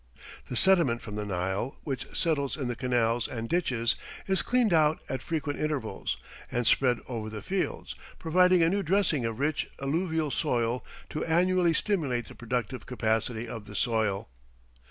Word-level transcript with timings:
The 0.47 0.55
sediment 0.55 1.03
from 1.03 1.15
the 1.15 1.27
Nile, 1.27 1.77
which 1.83 2.07
settles 2.17 2.57
in 2.57 2.67
the 2.67 2.75
canals 2.75 3.27
and 3.27 3.47
ditches, 3.47 3.95
is 4.25 4.41
cleaned 4.41 4.73
out 4.73 4.97
at 5.07 5.21
frequent 5.21 5.59
intervals 5.59 6.17
and 6.51 6.65
spread 6.65 6.97
over 7.07 7.29
the 7.29 7.43
fields, 7.43 7.93
providing 8.17 8.63
a 8.63 8.69
new 8.69 8.81
dressing 8.81 9.25
of 9.25 9.37
rich 9.37 9.69
alluvial 9.79 10.31
soil 10.31 10.83
to 11.11 11.23
annually 11.23 11.75
stimulate 11.75 12.25
the 12.25 12.33
productive 12.33 12.87
capacity 12.87 13.47
of 13.47 13.65
the 13.65 13.75
soil. 13.75 14.27